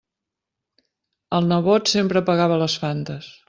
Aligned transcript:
El 1.39 1.49
nebot 1.53 1.95
sempre 1.95 2.27
pagava 2.31 2.61
les 2.65 2.81
Fantes. 2.87 3.35